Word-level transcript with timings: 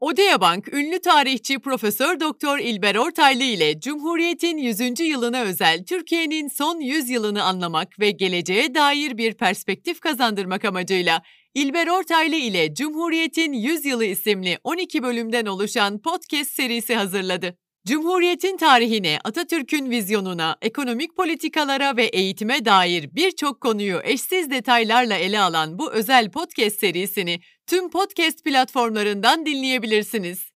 Odea 0.00 0.40
Bank, 0.40 0.74
ünlü 0.74 1.00
tarihçi 1.00 1.58
Profesör 1.58 2.20
Doktor 2.20 2.58
İlber 2.58 2.94
Ortaylı 2.96 3.42
ile 3.42 3.80
Cumhuriyet'in 3.80 4.58
100. 4.58 5.00
yılına 5.00 5.42
özel 5.42 5.84
Türkiye'nin 5.84 6.48
son 6.48 6.80
100 6.80 7.10
yılını 7.10 7.42
anlamak 7.42 8.00
ve 8.00 8.10
geleceğe 8.10 8.74
dair 8.74 9.18
bir 9.18 9.34
perspektif 9.34 10.00
kazandırmak 10.00 10.64
amacıyla 10.64 11.22
İlber 11.54 11.86
Ortaylı 11.86 12.36
ile 12.36 12.74
Cumhuriyet'in 12.74 13.52
100 13.52 13.84
yılı 13.84 14.04
isimli 14.04 14.58
12 14.64 15.02
bölümden 15.02 15.46
oluşan 15.46 16.02
podcast 16.02 16.50
serisi 16.50 16.94
hazırladı. 16.94 17.56
Cumhuriyetin 17.86 18.56
tarihine, 18.56 19.18
Atatürk'ün 19.24 19.90
vizyonuna, 19.90 20.56
ekonomik 20.62 21.16
politikalara 21.16 21.96
ve 21.96 22.04
eğitime 22.04 22.64
dair 22.64 23.10
birçok 23.14 23.60
konuyu 23.60 24.00
eşsiz 24.04 24.50
detaylarla 24.50 25.14
ele 25.14 25.40
alan 25.40 25.78
bu 25.78 25.92
özel 25.92 26.30
podcast 26.30 26.80
serisini 26.80 27.40
tüm 27.66 27.90
podcast 27.90 28.44
platformlarından 28.44 29.46
dinleyebilirsiniz. 29.46 30.50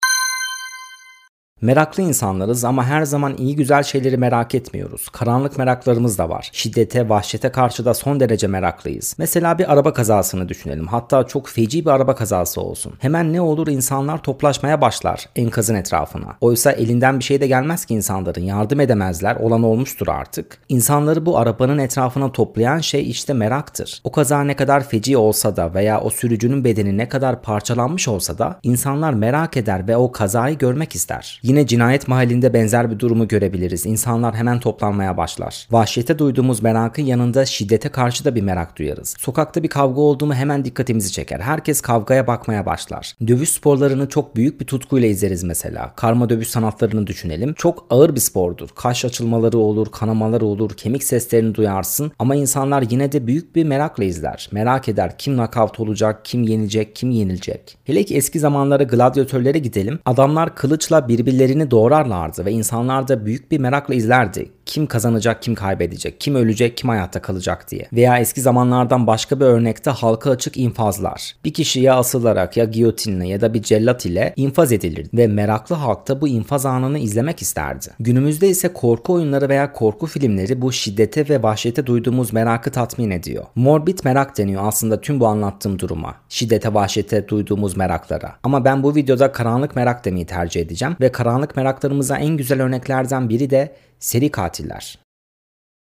Meraklı 1.62 2.02
insanlarız 2.02 2.64
ama 2.64 2.86
her 2.86 3.02
zaman 3.02 3.36
iyi 3.36 3.56
güzel 3.56 3.82
şeyleri 3.82 4.16
merak 4.16 4.54
etmiyoruz. 4.54 5.08
Karanlık 5.08 5.58
meraklarımız 5.58 6.18
da 6.18 6.28
var. 6.28 6.50
Şiddete, 6.52 7.08
vahşete 7.08 7.48
karşı 7.48 7.84
da 7.84 7.94
son 7.94 8.20
derece 8.20 8.46
meraklıyız. 8.46 9.14
Mesela 9.18 9.58
bir 9.58 9.72
araba 9.72 9.92
kazasını 9.92 10.48
düşünelim. 10.48 10.86
Hatta 10.86 11.26
çok 11.26 11.48
feci 11.48 11.84
bir 11.84 11.90
araba 11.90 12.14
kazası 12.14 12.60
olsun. 12.60 12.92
Hemen 12.98 13.32
ne 13.32 13.40
olur 13.40 13.66
insanlar 13.66 14.22
toplaşmaya 14.22 14.80
başlar 14.80 15.28
enkazın 15.36 15.74
etrafına. 15.74 16.26
Oysa 16.40 16.72
elinden 16.72 17.18
bir 17.18 17.24
şey 17.24 17.40
de 17.40 17.46
gelmez 17.46 17.84
ki 17.84 17.94
insanların. 17.94 18.44
Yardım 18.44 18.80
edemezler. 18.80 19.36
Olan 19.36 19.62
olmuştur 19.62 20.08
artık. 20.08 20.58
İnsanları 20.68 21.26
bu 21.26 21.38
arabanın 21.38 21.78
etrafına 21.78 22.32
toplayan 22.32 22.78
şey 22.78 23.10
işte 23.10 23.32
meraktır. 23.32 24.00
O 24.04 24.12
kaza 24.12 24.44
ne 24.44 24.56
kadar 24.56 24.88
feci 24.88 25.16
olsa 25.16 25.56
da 25.56 25.74
veya 25.74 26.00
o 26.00 26.10
sürücünün 26.10 26.64
bedeni 26.64 26.98
ne 26.98 27.08
kadar 27.08 27.42
parçalanmış 27.42 28.08
olsa 28.08 28.38
da 28.38 28.58
insanlar 28.62 29.12
merak 29.12 29.56
eder 29.56 29.88
ve 29.88 29.96
o 29.96 30.12
kazayı 30.12 30.58
görmek 30.58 30.94
ister. 30.94 31.40
Yine 31.52 31.52
cinayet 31.61 32.08
mahallinde 32.08 32.55
benzer 32.55 32.91
bir 32.91 32.98
durumu 32.98 33.28
görebiliriz. 33.28 33.86
İnsanlar 33.86 34.34
hemen 34.34 34.61
toplanmaya 34.61 35.17
başlar. 35.17 35.67
Vahşete 35.70 36.19
duyduğumuz 36.19 36.62
merakın 36.62 37.03
yanında 37.03 37.47
şiddete 37.47 37.89
karşı 37.89 38.25
da 38.25 38.34
bir 38.34 38.42
merak 38.42 38.78
duyarız. 38.78 39.14
Sokakta 39.19 39.62
bir 39.62 39.69
kavga 39.69 40.00
oldu 40.00 40.27
mu 40.27 40.34
hemen 40.34 40.64
dikkatimizi 40.64 41.12
çeker. 41.12 41.41
Herkes 41.41 41.81
kavgaya 41.81 42.27
bakmaya 42.27 42.67
başlar. 42.67 43.14
Dövüş 43.27 43.48
sporlarını 43.48 44.09
çok 44.09 44.36
büyük 44.36 44.61
bir 44.61 44.67
tutkuyla 44.67 45.09
izleriz 45.09 45.44
mesela. 45.44 45.92
Karma 45.97 46.28
dövüş 46.28 46.48
sanatlarını 46.48 47.06
düşünelim. 47.06 47.55
Çok 47.55 47.87
ağır 47.91 48.14
bir 48.14 48.20
spordur. 48.20 48.69
Kaş 48.75 49.05
açılmaları 49.05 49.59
olur, 49.59 49.87
kanamaları 49.92 50.44
olur, 50.47 50.70
kemik 50.70 51.05
seslerini 51.05 51.55
duyarsın 51.55 52.12
ama 52.19 52.34
insanlar 52.34 52.84
yine 52.91 53.12
de 53.12 53.27
büyük 53.27 53.56
bir 53.56 53.64
merakla 53.64 54.05
izler. 54.05 54.48
Merak 54.53 54.89
eder 54.89 55.19
kim 55.19 55.37
nakavt 55.37 55.81
olacak, 55.81 56.25
kim 56.25 56.42
yenecek, 56.42 56.97
kim 56.97 57.11
yenilecek. 57.11 57.77
Hele 57.84 58.05
ki 58.05 58.16
eski 58.16 58.39
zamanlara 58.39 58.83
gladyatörlere 58.83 59.59
gidelim. 59.59 59.98
Adamlar 60.05 60.55
kılıçla 60.55 61.09
birbirleri 61.09 61.41
birbirlerini 61.42 61.70
doğrarlardı 61.70 62.44
ve 62.44 62.52
insanlar 62.52 63.08
da 63.08 63.26
büyük 63.26 63.50
bir 63.50 63.58
merakla 63.58 63.94
izlerdi 63.94 64.50
kim 64.73 64.87
kazanacak, 64.87 65.42
kim 65.42 65.55
kaybedecek, 65.55 66.20
kim 66.20 66.34
ölecek, 66.34 66.77
kim 66.77 66.91
hayatta 66.91 67.23
kalacak 67.23 67.70
diye. 67.70 67.89
Veya 67.92 68.19
eski 68.19 68.41
zamanlardan 68.41 69.06
başka 69.06 69.41
bir 69.41 69.45
örnekte 69.45 69.91
halka 69.91 70.31
açık 70.31 70.56
infazlar. 70.56 71.34
Bir 71.45 71.53
kişi 71.53 71.81
ya 71.81 71.97
asılarak 71.97 72.56
ya 72.56 72.65
giyotinle 72.65 73.28
ya 73.28 73.41
da 73.41 73.55
bir 73.55 73.62
cellat 73.62 74.06
ile 74.06 74.33
infaz 74.37 74.73
edilir 74.73 75.06
ve 75.15 75.27
meraklı 75.27 75.77
halk 75.77 76.09
da 76.09 76.20
bu 76.20 76.28
infaz 76.28 76.67
anını 76.67 76.98
izlemek 76.98 77.43
isterdi. 77.43 77.87
Günümüzde 78.00 78.48
ise 78.48 78.73
korku 78.73 79.12
oyunları 79.12 79.48
veya 79.48 79.73
korku 79.73 80.06
filmleri 80.06 80.62
bu 80.62 80.73
şiddete 80.73 81.28
ve 81.28 81.43
vahşete 81.43 81.87
duyduğumuz 81.87 82.33
merakı 82.33 82.70
tatmin 82.70 83.11
ediyor. 83.11 83.45
Morbid 83.55 83.98
merak 84.05 84.39
deniyor 84.39 84.62
aslında 84.65 85.00
tüm 85.00 85.20
bu 85.20 85.27
anlattığım 85.27 85.78
duruma. 85.78 86.15
Şiddete, 86.28 86.75
vahşete 86.75 87.28
duyduğumuz 87.28 87.77
meraklara. 87.77 88.37
Ama 88.43 88.65
ben 88.65 88.83
bu 88.83 88.95
videoda 88.95 89.33
karanlık 89.33 89.77
merak 89.77 90.05
demeyi 90.05 90.27
tercih 90.27 90.61
edeceğim 90.61 90.97
ve 91.00 91.12
karanlık 91.12 91.56
meraklarımıza 91.56 92.19
en 92.19 92.37
güzel 92.37 92.62
örneklerden 92.62 93.28
biri 93.28 93.50
de 93.50 93.73
seri 94.03 94.31
katiller. 94.31 94.98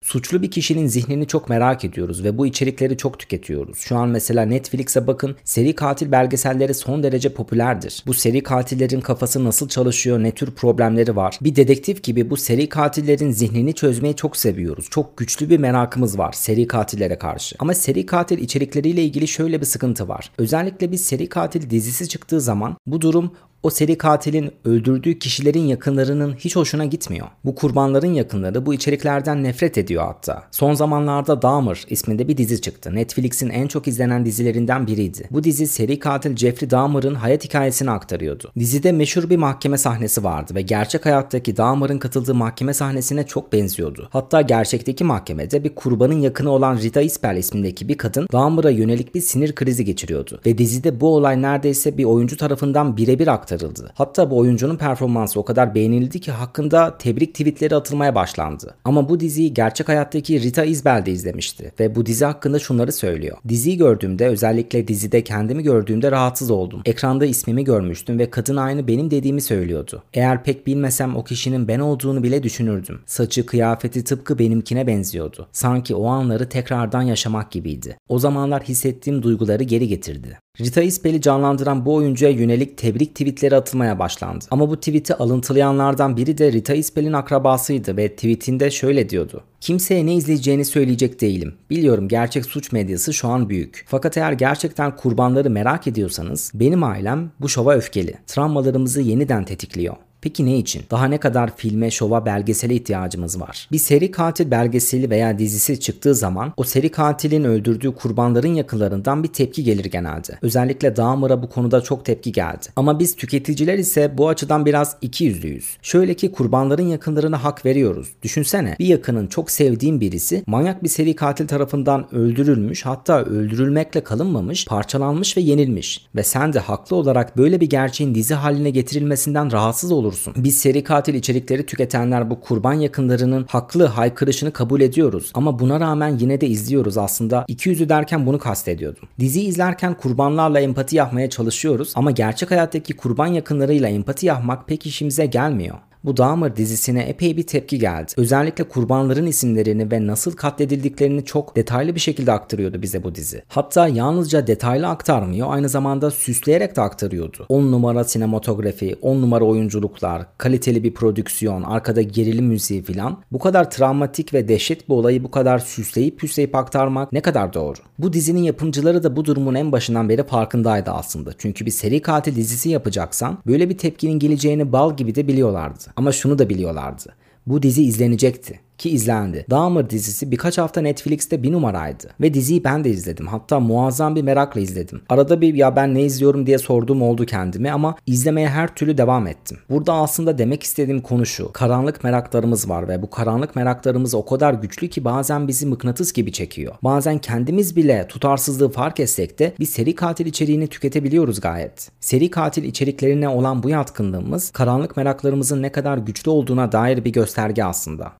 Suçlu 0.03 0.41
bir 0.41 0.51
kişinin 0.51 0.87
zihnini 0.87 1.27
çok 1.27 1.49
merak 1.49 1.85
ediyoruz 1.85 2.23
ve 2.23 2.37
bu 2.37 2.45
içerikleri 2.45 2.97
çok 2.97 3.19
tüketiyoruz. 3.19 3.77
Şu 3.77 3.97
an 3.97 4.09
mesela 4.09 4.45
Netflix'e 4.45 5.07
bakın 5.07 5.35
seri 5.43 5.75
katil 5.75 6.11
belgeselleri 6.11 6.73
son 6.73 7.03
derece 7.03 7.33
popülerdir. 7.33 8.03
Bu 8.07 8.13
seri 8.13 8.43
katillerin 8.43 9.01
kafası 9.01 9.43
nasıl 9.43 9.69
çalışıyor, 9.69 10.23
ne 10.23 10.31
tür 10.31 10.51
problemleri 10.51 11.15
var. 11.15 11.39
Bir 11.41 11.55
dedektif 11.55 12.03
gibi 12.03 12.29
bu 12.29 12.37
seri 12.37 12.69
katillerin 12.69 13.31
zihnini 13.31 13.73
çözmeyi 13.73 14.15
çok 14.15 14.37
seviyoruz. 14.37 14.87
Çok 14.89 15.17
güçlü 15.17 15.49
bir 15.49 15.59
merakımız 15.59 16.17
var 16.17 16.33
seri 16.33 16.67
katillere 16.67 17.17
karşı. 17.17 17.55
Ama 17.59 17.73
seri 17.73 18.05
katil 18.05 18.37
içerikleriyle 18.37 19.03
ilgili 19.03 19.27
şöyle 19.27 19.61
bir 19.61 19.65
sıkıntı 19.65 20.07
var. 20.07 20.31
Özellikle 20.37 20.91
bir 20.91 20.97
seri 20.97 21.29
katil 21.29 21.69
dizisi 21.69 22.07
çıktığı 22.07 22.41
zaman 22.41 22.77
bu 22.87 23.01
durum 23.01 23.31
o 23.63 23.69
seri 23.69 23.97
katilin 23.97 24.51
öldürdüğü 24.65 25.19
kişilerin 25.19 25.67
yakınlarının 25.67 26.33
hiç 26.33 26.55
hoşuna 26.55 26.85
gitmiyor. 26.85 27.27
Bu 27.45 27.55
kurbanların 27.55 28.13
yakınları 28.13 28.65
bu 28.65 28.73
içeriklerden 28.73 29.43
nefret 29.43 29.77
ediyor 29.77 30.03
hatta. 30.03 30.43
Son 30.51 30.73
zamanlarda 30.73 31.41
Dahmer 31.41 31.85
isminde 31.89 32.27
bir 32.27 32.37
dizi 32.37 32.61
çıktı. 32.61 32.95
Netflix'in 32.95 33.49
en 33.49 33.67
çok 33.67 33.87
izlenen 33.87 34.25
dizilerinden 34.25 34.87
biriydi. 34.87 35.27
Bu 35.31 35.43
dizi 35.43 35.67
seri 35.67 35.99
katil 35.99 36.35
Jeffrey 36.35 36.69
Dahmer'ın 36.69 37.15
hayat 37.15 37.43
hikayesini 37.43 37.91
aktarıyordu. 37.91 38.51
Dizide 38.59 38.91
meşhur 38.91 39.29
bir 39.29 39.37
mahkeme 39.37 39.77
sahnesi 39.77 40.23
vardı 40.23 40.55
ve 40.55 40.61
gerçek 40.61 41.05
hayattaki 41.05 41.57
Dahmer'ın 41.57 41.99
katıldığı 41.99 42.35
mahkeme 42.35 42.73
sahnesine 42.73 43.25
çok 43.25 43.53
benziyordu. 43.53 44.09
Hatta 44.11 44.41
gerçekteki 44.41 45.03
mahkemede 45.03 45.63
bir 45.63 45.75
kurbanın 45.75 46.19
yakını 46.19 46.49
olan 46.49 46.77
Rita 46.77 47.01
Isbell 47.01 47.37
ismindeki 47.37 47.87
bir 47.87 47.97
kadın 47.97 48.27
Dahmer'a 48.31 48.69
yönelik 48.69 49.15
bir 49.15 49.21
sinir 49.21 49.55
krizi 49.55 49.85
geçiriyordu. 49.85 50.41
Ve 50.45 50.57
dizide 50.57 51.01
bu 51.01 51.15
olay 51.15 51.41
neredeyse 51.41 51.97
bir 51.97 52.03
oyuncu 52.03 52.37
tarafından 52.37 52.97
birebir 52.97 53.27
aktarıldı 53.27 53.48
aktarıldı. 53.49 53.91
Hatta 53.93 54.29
bu 54.29 54.37
oyuncunun 54.37 54.77
performansı 54.77 55.39
o 55.39 55.45
kadar 55.45 55.75
beğenildi 55.75 56.21
ki 56.21 56.31
hakkında 56.31 56.97
tebrik 56.97 57.33
tweetleri 57.33 57.75
atılmaya 57.75 58.15
başlandı. 58.15 58.75
Ama 58.85 59.09
bu 59.09 59.19
diziyi 59.19 59.53
gerçek 59.53 59.89
hayattaki 59.89 60.41
Rita 60.41 60.63
Isbell 60.63 61.05
de 61.05 61.11
izlemişti 61.11 61.71
ve 61.79 61.95
bu 61.95 62.05
dizi 62.05 62.25
hakkında 62.25 62.59
şunları 62.59 62.91
söylüyor. 62.91 63.37
Diziyi 63.47 63.77
gördüğümde 63.77 64.27
özellikle 64.27 64.87
dizide 64.87 65.23
kendimi 65.23 65.63
gördüğümde 65.63 66.11
rahatsız 66.11 66.51
oldum. 66.51 66.81
Ekranda 66.85 67.25
ismimi 67.25 67.63
görmüştüm 67.63 68.19
ve 68.19 68.29
kadın 68.29 68.57
aynı 68.57 68.87
benim 68.87 69.11
dediğimi 69.11 69.41
söylüyordu. 69.41 70.03
Eğer 70.13 70.43
pek 70.43 70.67
bilmesem 70.67 71.15
o 71.15 71.23
kişinin 71.23 71.67
ben 71.67 71.79
olduğunu 71.79 72.23
bile 72.23 72.43
düşünürdüm. 72.43 72.99
Saçı, 73.05 73.45
kıyafeti 73.45 74.03
tıpkı 74.03 74.39
benimkine 74.39 74.87
benziyordu. 74.87 75.47
Sanki 75.51 75.95
o 75.95 76.07
anları 76.07 76.49
tekrardan 76.49 77.01
yaşamak 77.01 77.51
gibiydi. 77.51 77.97
O 78.09 78.19
zamanlar 78.19 78.63
hissettiğim 78.63 79.23
duyguları 79.23 79.63
geri 79.63 79.87
getirdi. 79.87 80.37
Rita 80.61 80.81
Isbell'i 80.81 81.21
canlandıran 81.21 81.85
bu 81.85 81.95
oyuncuya 81.95 82.31
yönelik 82.31 82.77
tebrik 82.77 83.15
tweetleri 83.15 83.55
atılmaya 83.55 83.99
başlandı. 83.99 84.45
Ama 84.51 84.69
bu 84.69 84.77
tweet'i 84.77 85.15
alıntılayanlardan 85.15 86.17
biri 86.17 86.37
de 86.37 86.51
Rita 86.51 86.73
Isbell'in 86.73 87.13
akrabasıydı 87.13 87.97
ve 87.97 88.15
tweetinde 88.15 88.71
şöyle 88.71 89.09
diyordu. 89.09 89.43
Kimseye 89.61 90.05
ne 90.05 90.15
izleyeceğini 90.15 90.65
söyleyecek 90.65 91.21
değilim. 91.21 91.53
Biliyorum 91.69 92.07
gerçek 92.07 92.45
suç 92.45 92.71
medyası 92.71 93.13
şu 93.13 93.27
an 93.27 93.49
büyük. 93.49 93.85
Fakat 93.87 94.17
eğer 94.17 94.31
gerçekten 94.31 94.95
kurbanları 94.95 95.49
merak 95.49 95.87
ediyorsanız 95.87 96.51
benim 96.53 96.83
ailem 96.83 97.31
bu 97.39 97.49
şova 97.49 97.75
öfkeli. 97.75 98.13
Travmalarımızı 98.27 99.01
yeniden 99.01 99.45
tetikliyor. 99.45 99.95
Peki 100.21 100.45
ne 100.45 100.57
için? 100.57 100.83
Daha 100.91 101.05
ne 101.05 101.17
kadar 101.17 101.55
filme, 101.55 101.91
şova, 101.91 102.25
belgesele 102.25 102.75
ihtiyacımız 102.75 103.41
var? 103.41 103.67
Bir 103.71 103.77
seri 103.77 104.11
katil 104.11 104.51
belgeseli 104.51 105.09
veya 105.09 105.39
dizisi 105.39 105.79
çıktığı 105.79 106.15
zaman 106.15 106.53
o 106.57 106.63
seri 106.63 106.89
katilin 106.89 107.43
öldürdüğü 107.43 107.95
kurbanların 107.95 108.53
yakınlarından 108.53 109.23
bir 109.23 109.27
tepki 109.27 109.63
gelir 109.63 109.85
genelde. 109.85 110.39
Özellikle 110.41 110.95
Dahmer'a 110.95 111.43
bu 111.43 111.49
konuda 111.49 111.81
çok 111.81 112.05
tepki 112.05 112.31
geldi. 112.31 112.65
Ama 112.75 112.99
biz 112.99 113.15
tüketiciler 113.15 113.77
ise 113.77 114.17
bu 114.17 114.29
açıdan 114.29 114.65
biraz 114.65 114.95
iki 115.01 115.25
yüzlüyüz. 115.25 115.77
Şöyle 115.81 116.13
ki 116.13 116.31
kurbanların 116.31 116.87
yakınlarına 116.87 117.43
hak 117.43 117.65
veriyoruz. 117.65 118.09
Düşünsene 118.23 118.75
bir 118.79 118.85
yakının 118.85 119.27
çok 119.27 119.51
sevdiğin 119.51 120.01
birisi 120.01 120.43
manyak 120.47 120.83
bir 120.83 120.89
seri 120.89 121.15
katil 121.15 121.47
tarafından 121.47 122.15
öldürülmüş 122.15 122.85
hatta 122.85 123.23
öldürülmekle 123.23 124.03
kalınmamış, 124.03 124.65
parçalanmış 124.65 125.37
ve 125.37 125.41
yenilmiş. 125.41 126.07
Ve 126.15 126.23
sen 126.23 126.53
de 126.53 126.59
haklı 126.59 126.95
olarak 126.95 127.37
böyle 127.37 127.61
bir 127.61 127.69
gerçeğin 127.69 128.15
dizi 128.15 128.33
haline 128.33 128.69
getirilmesinden 128.69 129.51
rahatsız 129.51 129.91
olur 129.91 130.08
olursun. 130.09 130.33
Biz 130.37 130.57
seri 130.57 130.83
katil 130.83 131.13
içerikleri 131.13 131.65
tüketenler 131.65 132.29
bu 132.29 132.41
kurban 132.41 132.73
yakınlarının 132.73 133.45
haklı 133.49 133.85
haykırışını 133.85 134.53
kabul 134.53 134.81
ediyoruz. 134.81 135.31
Ama 135.33 135.59
buna 135.59 135.79
rağmen 135.79 136.17
yine 136.17 136.41
de 136.41 136.47
izliyoruz 136.47 136.97
aslında. 136.97 137.45
İki 137.47 137.69
yüzü 137.69 137.89
derken 137.89 138.25
bunu 138.25 138.39
kastediyordum. 138.39 139.09
Dizi 139.19 139.41
izlerken 139.41 139.93
kurbanlarla 139.93 140.59
empati 140.59 140.95
yapmaya 140.95 141.29
çalışıyoruz 141.29 141.93
ama 141.95 142.11
gerçek 142.11 142.51
hayattaki 142.51 142.93
kurban 142.93 143.27
yakınlarıyla 143.27 143.89
empati 143.89 144.25
yapmak 144.25 144.67
pek 144.67 144.85
işimize 144.85 145.25
gelmiyor. 145.25 145.75
Bu 146.03 146.17
Dahmer 146.17 146.55
dizisine 146.55 147.01
epey 147.01 147.37
bir 147.37 147.43
tepki 147.43 147.79
geldi. 147.79 148.11
Özellikle 148.17 148.63
kurbanların 148.63 149.25
isimlerini 149.25 149.91
ve 149.91 150.07
nasıl 150.07 150.31
katledildiklerini 150.31 151.25
çok 151.25 151.55
detaylı 151.55 151.95
bir 151.95 151.99
şekilde 151.99 152.31
aktarıyordu 152.31 152.81
bize 152.81 153.03
bu 153.03 153.15
dizi. 153.15 153.43
Hatta 153.47 153.87
yalnızca 153.87 154.47
detaylı 154.47 154.87
aktarmıyor 154.87 155.47
aynı 155.51 155.69
zamanda 155.69 156.11
süsleyerek 156.11 156.75
de 156.75 156.81
aktarıyordu. 156.81 157.45
10 157.49 157.71
numara 157.71 158.03
sinematografi, 158.03 158.95
10 159.01 159.21
numara 159.21 159.45
oyunculuklar, 159.45 160.25
kaliteli 160.37 160.83
bir 160.83 160.93
prodüksiyon, 160.93 161.63
arkada 161.63 162.01
gerilim 162.01 162.45
müziği 162.45 162.83
filan. 162.83 163.17
Bu 163.31 163.39
kadar 163.39 163.71
travmatik 163.71 164.33
ve 164.33 164.47
dehşet 164.47 164.89
bir 164.89 164.93
olayı 164.93 165.23
bu 165.23 165.31
kadar 165.31 165.59
süsleyip 165.59 166.19
püsleyip 166.19 166.55
aktarmak 166.55 167.13
ne 167.13 167.21
kadar 167.21 167.53
doğru? 167.53 167.77
Bu 167.99 168.13
dizinin 168.13 168.43
yapımcıları 168.43 169.03
da 169.03 169.15
bu 169.15 169.25
durumun 169.25 169.55
en 169.55 169.71
başından 169.71 170.09
beri 170.09 170.23
farkındaydı 170.23 170.91
aslında. 170.91 171.31
Çünkü 171.37 171.65
bir 171.65 171.71
seri 171.71 172.01
katil 172.01 172.35
dizisi 172.35 172.69
yapacaksan 172.69 173.37
böyle 173.47 173.69
bir 173.69 173.77
tepkinin 173.77 174.19
geleceğini 174.19 174.71
bal 174.71 174.97
gibi 174.97 175.15
de 175.15 175.27
biliyorlardı. 175.27 175.88
Ama 175.95 176.11
şunu 176.11 176.39
da 176.39 176.49
biliyorlardı. 176.49 177.15
Bu 177.47 177.63
dizi 177.63 177.83
izlenecekti 177.83 178.59
ki 178.79 178.89
izlendi. 178.89 179.45
Dahmer 179.49 179.89
dizisi 179.89 180.31
birkaç 180.31 180.57
hafta 180.57 180.81
Netflix'te 180.81 181.43
bir 181.43 181.51
numaraydı 181.51 182.09
ve 182.21 182.33
diziyi 182.33 182.63
ben 182.63 182.83
de 182.83 182.89
izledim. 182.89 183.27
Hatta 183.27 183.59
muazzam 183.59 184.15
bir 184.15 184.21
merakla 184.21 184.61
izledim. 184.61 185.01
Arada 185.09 185.41
bir 185.41 185.53
ya 185.53 185.75
ben 185.75 185.95
ne 185.95 186.01
izliyorum 186.01 186.45
diye 186.45 186.57
sorduğum 186.57 187.01
oldu 187.01 187.25
kendime 187.25 187.71
ama 187.71 187.95
izlemeye 188.05 188.49
her 188.49 188.75
türlü 188.75 188.97
devam 188.97 189.27
ettim. 189.27 189.57
Burada 189.69 189.93
aslında 189.93 190.37
demek 190.37 190.63
istediğim 190.63 191.01
konu 191.01 191.25
şu. 191.25 191.51
Karanlık 191.51 192.03
meraklarımız 192.03 192.69
var 192.69 192.87
ve 192.87 193.01
bu 193.01 193.09
karanlık 193.09 193.55
meraklarımız 193.55 194.15
o 194.15 194.25
kadar 194.25 194.53
güçlü 194.53 194.89
ki 194.89 195.05
bazen 195.05 195.47
bizi 195.47 195.65
mıknatıs 195.65 196.13
gibi 196.13 196.31
çekiyor. 196.31 196.75
Bazen 196.83 197.17
kendimiz 197.17 197.75
bile 197.75 198.07
tutarsızlığı 198.07 198.69
fark 198.69 198.99
etsek 198.99 199.39
de 199.39 199.53
bir 199.59 199.65
seri 199.65 199.95
katil 199.95 200.25
içeriğini 200.25 200.67
tüketebiliyoruz 200.67 201.41
gayet. 201.41 201.91
Seri 201.99 202.31
katil 202.31 202.63
içeriklerine 202.63 203.29
olan 203.29 203.63
bu 203.63 203.69
yatkınlığımız 203.69 204.51
karanlık 204.51 204.97
meraklarımızın 204.97 205.61
ne 205.61 205.71
kadar 205.71 205.97
güçlü 205.97 206.31
olduğuna 206.31 206.71
dair 206.71 207.05
bir 207.05 207.13
gösterge 207.13 207.63
aslında. 207.63 208.19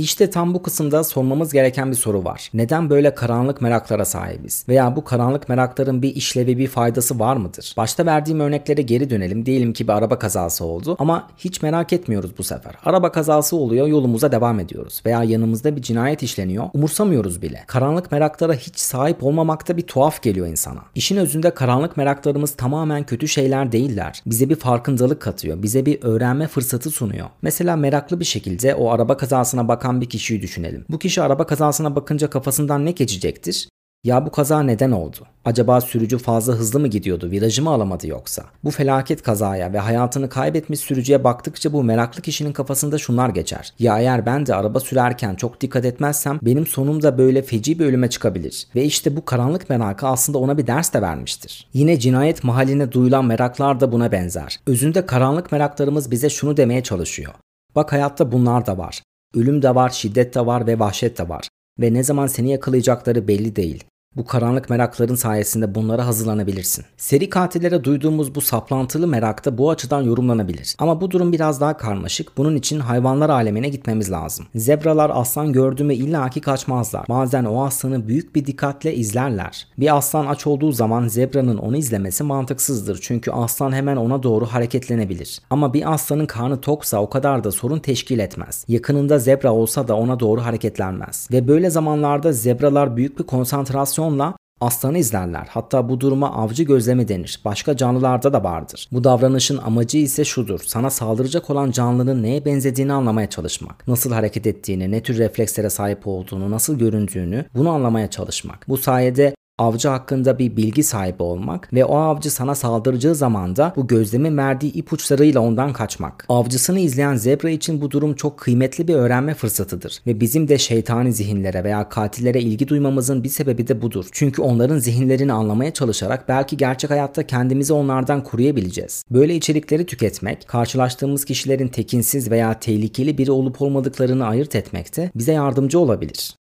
İşte 0.00 0.30
tam 0.30 0.54
bu 0.54 0.62
kısımda 0.62 1.04
sormamız 1.04 1.52
gereken 1.52 1.90
bir 1.90 1.96
soru 1.96 2.24
var. 2.24 2.50
Neden 2.54 2.90
böyle 2.90 3.14
karanlık 3.14 3.60
meraklara 3.60 4.04
sahibiz? 4.04 4.64
Veya 4.68 4.96
bu 4.96 5.04
karanlık 5.04 5.48
merakların 5.48 6.02
bir 6.02 6.14
işlevi, 6.14 6.58
bir 6.58 6.66
faydası 6.66 7.18
var 7.18 7.36
mıdır? 7.36 7.74
Başta 7.76 8.06
verdiğim 8.06 8.40
örneklere 8.40 8.82
geri 8.82 9.10
dönelim. 9.10 9.46
Diyelim 9.46 9.72
ki 9.72 9.88
bir 9.88 9.92
araba 9.92 10.18
kazası 10.18 10.64
oldu 10.64 10.96
ama 10.98 11.28
hiç 11.38 11.62
merak 11.62 11.92
etmiyoruz 11.92 12.38
bu 12.38 12.42
sefer. 12.42 12.74
Araba 12.84 13.12
kazası 13.12 13.56
oluyor, 13.56 13.86
yolumuza 13.86 14.32
devam 14.32 14.60
ediyoruz. 14.60 15.02
Veya 15.06 15.24
yanımızda 15.24 15.76
bir 15.76 15.82
cinayet 15.82 16.22
işleniyor, 16.22 16.64
umursamıyoruz 16.74 17.42
bile. 17.42 17.64
Karanlık 17.66 18.12
meraklara 18.12 18.54
hiç 18.54 18.78
sahip 18.78 19.24
olmamakta 19.24 19.76
bir 19.76 19.82
tuhaf 19.82 20.22
geliyor 20.22 20.46
insana. 20.46 20.80
İşin 20.94 21.16
özünde 21.16 21.50
karanlık 21.54 21.96
meraklarımız 21.96 22.56
tamamen 22.56 23.04
kötü 23.04 23.28
şeyler 23.28 23.72
değiller. 23.72 24.22
Bize 24.26 24.48
bir 24.48 24.56
farkındalık 24.56 25.22
katıyor, 25.22 25.62
bize 25.62 25.86
bir 25.86 26.02
öğrenme 26.02 26.46
fırsatı 26.46 26.90
sunuyor. 26.90 27.26
Mesela 27.42 27.76
meraklı 27.76 28.20
bir 28.20 28.24
şekilde 28.24 28.74
o 28.74 28.90
araba 28.90 29.16
kazasına 29.16 29.68
bakan 29.68 29.89
bakan 29.90 30.00
bir 30.00 30.08
kişiyi 30.08 30.42
düşünelim. 30.42 30.84
Bu 30.88 30.98
kişi 30.98 31.22
araba 31.22 31.46
kazasına 31.46 31.96
bakınca 31.96 32.30
kafasından 32.30 32.86
ne 32.86 32.90
geçecektir? 32.90 33.68
Ya 34.04 34.26
bu 34.26 34.30
kaza 34.30 34.62
neden 34.62 34.90
oldu? 34.90 35.26
Acaba 35.44 35.80
sürücü 35.80 36.18
fazla 36.18 36.52
hızlı 36.52 36.80
mı 36.80 36.88
gidiyordu, 36.88 37.30
virajı 37.30 37.62
mı 37.62 37.70
alamadı 37.70 38.06
yoksa? 38.06 38.44
Bu 38.64 38.70
felaket 38.70 39.22
kazaya 39.22 39.72
ve 39.72 39.78
hayatını 39.78 40.28
kaybetmiş 40.28 40.80
sürücüye 40.80 41.24
baktıkça 41.24 41.72
bu 41.72 41.84
meraklı 41.84 42.22
kişinin 42.22 42.52
kafasında 42.52 42.98
şunlar 42.98 43.28
geçer. 43.28 43.72
Ya 43.78 43.98
eğer 43.98 44.26
ben 44.26 44.46
de 44.46 44.54
araba 44.54 44.80
sürerken 44.80 45.34
çok 45.34 45.60
dikkat 45.60 45.84
etmezsem 45.84 46.38
benim 46.42 46.66
sonum 46.66 47.02
da 47.02 47.18
böyle 47.18 47.42
feci 47.42 47.78
bir 47.78 47.84
ölüme 47.86 48.10
çıkabilir. 48.10 48.66
Ve 48.74 48.84
işte 48.84 49.16
bu 49.16 49.24
karanlık 49.24 49.70
merakı 49.70 50.06
aslında 50.06 50.38
ona 50.38 50.58
bir 50.58 50.66
ders 50.66 50.94
de 50.94 51.02
vermiştir. 51.02 51.68
Yine 51.72 51.98
cinayet 51.98 52.44
mahalline 52.44 52.92
duyulan 52.92 53.24
meraklar 53.24 53.80
da 53.80 53.92
buna 53.92 54.12
benzer. 54.12 54.60
Özünde 54.66 55.06
karanlık 55.06 55.52
meraklarımız 55.52 56.10
bize 56.10 56.30
şunu 56.30 56.56
demeye 56.56 56.82
çalışıyor. 56.82 57.34
Bak 57.76 57.92
hayatta 57.92 58.32
bunlar 58.32 58.66
da 58.66 58.78
var. 58.78 59.02
Ölüm 59.34 59.62
de 59.62 59.74
var, 59.74 59.90
şiddet 59.90 60.34
de 60.34 60.46
var 60.46 60.66
ve 60.66 60.78
vahşet 60.78 61.18
de 61.18 61.28
var. 61.28 61.48
Ve 61.80 61.94
ne 61.94 62.02
zaman 62.02 62.26
seni 62.26 62.50
yakalayacakları 62.50 63.28
belli 63.28 63.56
değil. 63.56 63.84
Bu 64.16 64.24
karanlık 64.24 64.70
merakların 64.70 65.14
sayesinde 65.14 65.74
bunlara 65.74 66.06
hazırlanabilirsin. 66.06 66.84
Seri 66.96 67.30
katillere 67.30 67.84
duyduğumuz 67.84 68.34
bu 68.34 68.40
saplantılı 68.40 69.06
merak 69.06 69.44
da 69.44 69.58
bu 69.58 69.70
açıdan 69.70 70.02
yorumlanabilir. 70.02 70.74
Ama 70.78 71.00
bu 71.00 71.10
durum 71.10 71.32
biraz 71.32 71.60
daha 71.60 71.76
karmaşık. 71.76 72.36
Bunun 72.36 72.56
için 72.56 72.80
hayvanlar 72.80 73.30
alemine 73.30 73.68
gitmemiz 73.68 74.10
lazım. 74.10 74.46
Zebralar 74.54 75.10
aslan 75.14 75.52
gördü 75.52 75.84
mü 75.84 75.94
illaki 75.94 76.40
kaçmazlar. 76.40 77.08
Bazen 77.08 77.44
o 77.44 77.64
aslanı 77.64 78.08
büyük 78.08 78.34
bir 78.34 78.46
dikkatle 78.46 78.94
izlerler. 78.94 79.66
Bir 79.78 79.96
aslan 79.96 80.26
aç 80.26 80.46
olduğu 80.46 80.72
zaman 80.72 81.08
zebranın 81.08 81.58
onu 81.58 81.76
izlemesi 81.76 82.24
mantıksızdır. 82.24 82.98
Çünkü 83.02 83.30
aslan 83.30 83.72
hemen 83.72 83.96
ona 83.96 84.22
doğru 84.22 84.46
hareketlenebilir. 84.46 85.40
Ama 85.50 85.74
bir 85.74 85.92
aslanın 85.94 86.26
karnı 86.26 86.60
toksa 86.60 86.98
o 86.98 87.10
kadar 87.10 87.44
da 87.44 87.52
sorun 87.52 87.78
teşkil 87.78 88.18
etmez. 88.18 88.64
Yakınında 88.68 89.18
zebra 89.18 89.52
olsa 89.52 89.88
da 89.88 89.96
ona 89.96 90.20
doğru 90.20 90.40
hareketlenmez. 90.40 91.28
Ve 91.32 91.48
böyle 91.48 91.70
zamanlarda 91.70 92.32
zebralar 92.32 92.96
büyük 92.96 93.18
bir 93.18 93.24
konsantrasyon 93.24 93.99
motivasyonla 94.00 94.34
aslanı 94.60 94.98
izlerler. 94.98 95.46
Hatta 95.50 95.88
bu 95.88 96.00
duruma 96.00 96.32
avcı 96.32 96.62
gözlemi 96.62 97.08
denir. 97.08 97.40
Başka 97.44 97.76
canlılarda 97.76 98.32
da 98.32 98.44
vardır. 98.44 98.88
Bu 98.92 99.04
davranışın 99.04 99.58
amacı 99.58 99.98
ise 99.98 100.24
şudur. 100.24 100.60
Sana 100.66 100.90
saldıracak 100.90 101.50
olan 101.50 101.70
canlının 101.70 102.22
neye 102.22 102.44
benzediğini 102.44 102.92
anlamaya 102.92 103.30
çalışmak. 103.30 103.88
Nasıl 103.88 104.12
hareket 104.12 104.46
ettiğini, 104.46 104.90
ne 104.90 105.02
tür 105.02 105.18
reflekslere 105.18 105.70
sahip 105.70 106.06
olduğunu, 106.06 106.50
nasıl 106.50 106.78
göründüğünü 106.78 107.44
bunu 107.54 107.70
anlamaya 107.70 108.10
çalışmak. 108.10 108.68
Bu 108.68 108.76
sayede 108.76 109.34
avcı 109.60 109.88
hakkında 109.88 110.38
bir 110.38 110.56
bilgi 110.56 110.82
sahibi 110.82 111.22
olmak 111.22 111.72
ve 111.72 111.84
o 111.84 111.96
avcı 111.96 112.30
sana 112.30 112.54
saldıracağı 112.54 113.14
zaman 113.14 113.56
da 113.56 113.72
bu 113.76 113.86
gözlemin 113.86 114.36
verdiği 114.36 114.72
ipuçlarıyla 114.72 115.40
ondan 115.40 115.72
kaçmak. 115.72 116.26
Avcısını 116.28 116.80
izleyen 116.80 117.14
zebra 117.14 117.50
için 117.50 117.80
bu 117.80 117.90
durum 117.90 118.14
çok 118.14 118.38
kıymetli 118.38 118.88
bir 118.88 118.94
öğrenme 118.94 119.34
fırsatıdır 119.34 120.02
ve 120.06 120.20
bizim 120.20 120.48
de 120.48 120.58
şeytani 120.58 121.12
zihinlere 121.12 121.64
veya 121.64 121.88
katillere 121.88 122.40
ilgi 122.40 122.68
duymamızın 122.68 123.24
bir 123.24 123.28
sebebi 123.28 123.68
de 123.68 123.82
budur. 123.82 124.06
Çünkü 124.12 124.42
onların 124.42 124.78
zihinlerini 124.78 125.32
anlamaya 125.32 125.72
çalışarak 125.72 126.28
belki 126.28 126.56
gerçek 126.56 126.90
hayatta 126.90 127.26
kendimizi 127.26 127.72
onlardan 127.72 128.24
koruyabileceğiz. 128.24 129.04
Böyle 129.10 129.34
içerikleri 129.36 129.86
tüketmek, 129.86 130.48
karşılaştığımız 130.48 131.24
kişilerin 131.24 131.68
tekinsiz 131.68 132.30
veya 132.30 132.60
tehlikeli 132.60 133.18
biri 133.18 133.30
olup 133.30 133.62
olmadıklarını 133.62 134.26
ayırt 134.26 134.54
etmekte 134.54 135.10
bize 135.14 135.32
yardımcı 135.32 135.78
olabilir. 135.78 136.39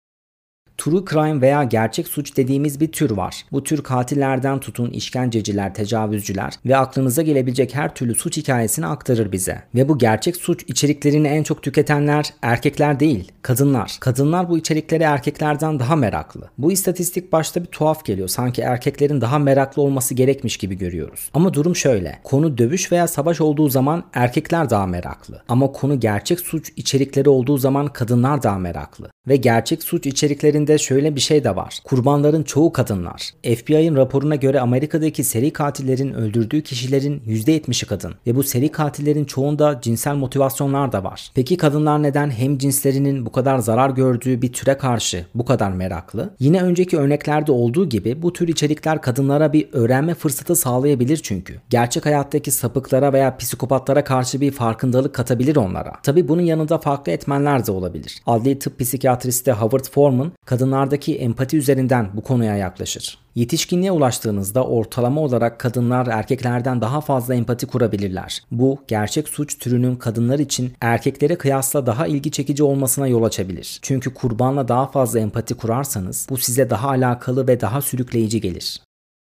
True 0.78 1.04
crime 1.10 1.40
veya 1.40 1.64
gerçek 1.64 2.08
suç 2.08 2.36
dediğimiz 2.36 2.80
bir 2.80 2.92
tür 2.92 3.10
var. 3.10 3.44
Bu 3.52 3.62
tür 3.62 3.82
katillerden 3.82 4.60
tutun 4.60 4.90
işkenceciler, 4.90 5.74
tecavüzcüler 5.74 6.54
ve 6.66 6.76
aklınıza 6.76 7.22
gelebilecek 7.22 7.74
her 7.74 7.94
türlü 7.94 8.14
suç 8.14 8.36
hikayesini 8.36 8.86
aktarır 8.86 9.32
bize. 9.32 9.62
Ve 9.74 9.88
bu 9.88 9.98
gerçek 9.98 10.36
suç 10.36 10.64
içeriklerini 10.68 11.28
en 11.28 11.42
çok 11.42 11.62
tüketenler 11.62 12.32
erkekler 12.42 13.00
değil, 13.00 13.32
kadınlar. 13.42 13.96
Kadınlar 14.00 14.48
bu 14.50 14.58
içerikleri 14.58 15.02
erkeklerden 15.02 15.78
daha 15.78 15.96
meraklı. 15.96 16.50
Bu 16.58 16.72
istatistik 16.72 17.32
başta 17.32 17.62
bir 17.62 17.66
tuhaf 17.66 18.04
geliyor. 18.04 18.28
Sanki 18.28 18.62
erkeklerin 18.62 19.20
daha 19.20 19.38
meraklı 19.38 19.82
olması 19.82 20.14
gerekmiş 20.14 20.56
gibi 20.56 20.74
görüyoruz. 20.74 21.30
Ama 21.34 21.54
durum 21.54 21.76
şöyle. 21.76 22.20
Konu 22.24 22.58
dövüş 22.58 22.92
veya 22.92 23.08
savaş 23.08 23.40
olduğu 23.40 23.68
zaman 23.68 24.04
erkekler 24.14 24.70
daha 24.70 24.86
meraklı. 24.86 25.42
Ama 25.48 25.72
konu 25.72 26.00
gerçek 26.00 26.40
suç 26.40 26.72
içerikleri 26.76 27.28
olduğu 27.28 27.58
zaman 27.58 27.86
kadınlar 27.86 28.42
daha 28.42 28.58
meraklı. 28.58 29.10
Ve 29.28 29.36
gerçek 29.36 29.82
suç 29.82 30.06
içeriklerinde 30.06 30.63
içinde 30.64 30.78
şöyle 30.78 31.16
bir 31.16 31.20
şey 31.20 31.44
de 31.44 31.56
var. 31.56 31.78
Kurbanların 31.84 32.42
çoğu 32.42 32.72
kadınlar. 32.72 33.30
FBI'ın 33.42 33.96
raporuna 33.96 34.36
göre 34.36 34.60
Amerika'daki 34.60 35.24
seri 35.24 35.50
katillerin 35.50 36.12
öldürdüğü 36.12 36.62
kişilerin 36.62 37.20
%70'i 37.26 37.86
kadın. 37.86 38.14
Ve 38.26 38.36
bu 38.36 38.42
seri 38.42 38.68
katillerin 38.68 39.24
çoğunda 39.24 39.80
cinsel 39.82 40.14
motivasyonlar 40.14 40.92
da 40.92 41.04
var. 41.04 41.30
Peki 41.34 41.56
kadınlar 41.56 42.02
neden 42.02 42.30
hem 42.30 42.58
cinslerinin 42.58 43.26
bu 43.26 43.32
kadar 43.32 43.58
zarar 43.58 43.90
gördüğü 43.90 44.42
bir 44.42 44.52
türe 44.52 44.78
karşı 44.78 45.26
bu 45.34 45.44
kadar 45.44 45.72
meraklı? 45.72 46.34
Yine 46.40 46.62
önceki 46.62 46.98
örneklerde 46.98 47.52
olduğu 47.52 47.88
gibi 47.88 48.22
bu 48.22 48.32
tür 48.32 48.48
içerikler 48.48 49.02
kadınlara 49.02 49.52
bir 49.52 49.68
öğrenme 49.72 50.14
fırsatı 50.14 50.56
sağlayabilir 50.56 51.16
çünkü. 51.22 51.54
Gerçek 51.70 52.06
hayattaki 52.06 52.50
sapıklara 52.50 53.12
veya 53.12 53.36
psikopatlara 53.36 54.04
karşı 54.04 54.40
bir 54.40 54.50
farkındalık 54.52 55.14
katabilir 55.14 55.56
onlara. 55.56 55.92
Tabi 56.02 56.28
bunun 56.28 56.42
yanında 56.42 56.78
farklı 56.78 57.12
etmenler 57.12 57.66
de 57.66 57.72
olabilir. 57.72 58.22
Adli 58.26 58.58
tıp 58.58 58.78
psikiyatristi 58.80 59.52
Howard 59.52 59.84
Foreman 59.84 60.32
kadınlardaki 60.54 61.16
empati 61.16 61.56
üzerinden 61.56 62.10
bu 62.14 62.20
konuya 62.20 62.56
yaklaşır. 62.56 63.18
Yetişkinliğe 63.34 63.92
ulaştığınızda 63.92 64.64
ortalama 64.64 65.20
olarak 65.20 65.60
kadınlar 65.60 66.06
erkeklerden 66.06 66.80
daha 66.80 67.00
fazla 67.00 67.34
empati 67.34 67.66
kurabilirler. 67.66 68.42
Bu 68.50 68.78
gerçek 68.88 69.28
suç 69.28 69.58
türünün 69.58 69.96
kadınlar 69.96 70.38
için 70.38 70.72
erkeklere 70.80 71.36
kıyasla 71.36 71.86
daha 71.86 72.06
ilgi 72.06 72.30
çekici 72.30 72.62
olmasına 72.62 73.06
yol 73.06 73.22
açabilir. 73.22 73.78
Çünkü 73.82 74.14
kurbanla 74.14 74.68
daha 74.68 74.86
fazla 74.86 75.20
empati 75.20 75.54
kurarsanız 75.54 76.26
bu 76.30 76.36
size 76.36 76.70
daha 76.70 76.88
alakalı 76.88 77.48
ve 77.48 77.60
daha 77.60 77.80
sürükleyici 77.80 78.40
gelir. 78.40 78.80